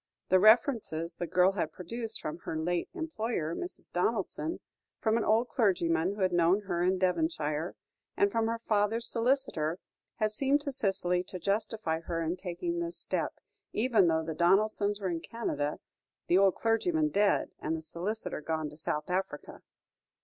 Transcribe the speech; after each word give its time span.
The 0.29 0.39
references 0.39 1.13
the 1.13 1.27
girl 1.27 1.51
had 1.51 1.71
produced 1.71 2.21
from 2.23 2.39
her 2.39 2.57
late 2.57 2.89
employer, 2.95 3.53
Mrs. 3.55 3.91
Donaldson, 3.93 4.59
from 4.99 5.15
an 5.15 5.23
old 5.23 5.49
clergyman 5.49 6.15
who 6.15 6.21
had 6.21 6.33
known 6.33 6.61
her 6.61 6.81
in 6.81 6.97
Devonshire, 6.97 7.75
and 8.17 8.31
from 8.31 8.47
her 8.47 8.57
father's 8.57 9.05
solicitor, 9.07 9.77
had 10.15 10.31
seemed 10.31 10.61
to 10.61 10.71
Cicely 10.71 11.21
to 11.25 11.37
justify 11.37 11.99
her 11.99 12.19
in 12.23 12.35
taking 12.35 12.79
this 12.79 12.97
step, 12.97 13.35
even 13.73 14.07
though 14.07 14.23
the 14.23 14.33
Donaldsons 14.33 14.99
were 14.99 15.11
in 15.11 15.19
Canada, 15.21 15.77
the 16.25 16.35
old 16.39 16.55
clergyman 16.55 17.09
dead, 17.09 17.51
and 17.59 17.77
the 17.77 17.83
solicitor 17.83 18.41
gone 18.41 18.71
to 18.71 18.77
South 18.77 19.07
Africa. 19.07 19.61